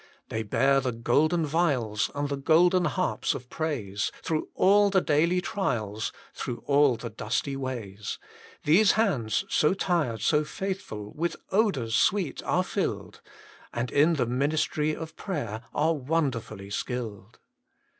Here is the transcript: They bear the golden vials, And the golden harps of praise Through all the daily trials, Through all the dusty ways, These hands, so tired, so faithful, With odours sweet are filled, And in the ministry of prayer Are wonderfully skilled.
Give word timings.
They 0.29 0.41
bear 0.41 0.79
the 0.81 0.91
golden 0.91 1.45
vials, 1.45 2.09
And 2.15 2.27
the 2.27 2.35
golden 2.35 2.85
harps 2.85 3.35
of 3.35 3.51
praise 3.51 4.11
Through 4.23 4.49
all 4.55 4.89
the 4.89 4.99
daily 4.99 5.41
trials, 5.41 6.11
Through 6.33 6.63
all 6.65 6.95
the 6.97 7.11
dusty 7.11 7.55
ways, 7.55 8.17
These 8.63 8.93
hands, 8.93 9.45
so 9.47 9.75
tired, 9.75 10.21
so 10.23 10.43
faithful, 10.43 11.13
With 11.13 11.35
odours 11.51 11.95
sweet 11.95 12.41
are 12.45 12.63
filled, 12.63 13.21
And 13.71 13.91
in 13.91 14.15
the 14.15 14.25
ministry 14.25 14.95
of 14.95 15.15
prayer 15.15 15.61
Are 15.71 15.93
wonderfully 15.93 16.71
skilled. 16.71 17.37